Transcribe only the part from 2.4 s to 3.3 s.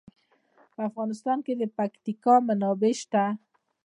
منابع شته.